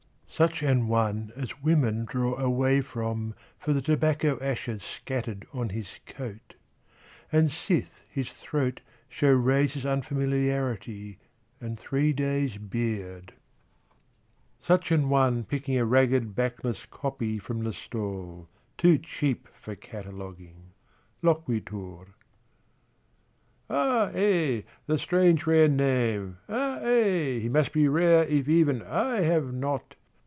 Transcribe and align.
Such 0.33 0.63
an 0.63 0.87
one 0.87 1.31
as 1.35 1.61
women 1.61 2.05
draw 2.05 2.35
away 2.35 2.81
from 2.81 3.35
For 3.59 3.73
the 3.73 3.81
tobacco 3.81 4.39
ashes 4.41 4.81
scattered 4.81 5.45
on 5.53 5.69
his 5.69 5.87
coat 6.07 6.55
And 7.31 7.51
sith 7.51 8.01
his 8.09 8.29
throat 8.41 8.79
Show 9.07 9.33
razor's 9.33 9.85
unfamiliarity 9.85 11.19
And 11.59 11.77
three 11.79 12.11
days' 12.13 12.57
beard: 12.57 13.33
Such 14.63 14.89
an 14.91 15.09
one 15.09 15.43
picking 15.43 15.77
a 15.77 15.85
ragged 15.85 16.33
Backless 16.33 16.87
copy 16.89 17.37
from 17.37 17.63
the 17.63 17.73
stall, 17.73 18.47
Too 18.79 18.97
cheap 18.97 19.47
for 19.61 19.75
cataloguing, 19.75 20.71
Loquitur, 21.21 22.15
"Ah 23.69 24.05
eh! 24.15 24.61
the 24.87 24.97
strange 24.97 25.45
rare 25.45 25.67
name.... 25.67 26.39
Ah 26.49 26.79
eh! 26.79 27.37
He 27.39 27.49
must 27.49 27.73
be 27.73 27.87
rare 27.87 28.23
if 28.23 28.49
even 28.49 28.81
I 28.81 29.21
have 29.21 29.53
not.... 29.53 29.93